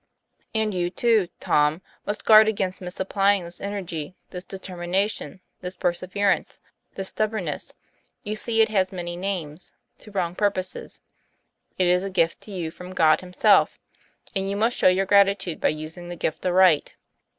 And 0.55 0.73
you 0.73 0.89
too, 0.89 1.27
Tom, 1.39 1.83
must 2.07 2.25
guard 2.25 2.47
against 2.47 2.81
misapplying 2.81 3.43
this 3.43 3.61
energy, 3.61 4.15
this 4.31 4.43
determination, 4.43 5.41
this 5.59 5.75
perseverance, 5.75 6.59
this 6.95 7.09
stubbornness 7.09 7.75
you 8.23 8.35
see 8.35 8.61
it 8.61 8.69
has 8.69 8.91
many 8.91 9.15
names 9.15 9.73
to 9.99 10.09
wrong 10.09 10.33
purposes. 10.33 11.01
It 11.77 11.85
is 11.85 12.01
a 12.01 12.09
gift 12.09 12.41
to 12.41 12.51
you 12.51 12.71
from 12.71 12.95
God 12.95 13.21
Him 13.21 13.31
self; 13.33 13.77
and 14.35 14.49
you 14.49 14.55
must 14.57 14.75
show 14.75 14.87
your 14.87 15.05
gratitude 15.05 15.61
by 15.61 15.67
using 15.69 16.09
the 16.09 16.15
gift 16.15 16.43
aright. 16.47 16.95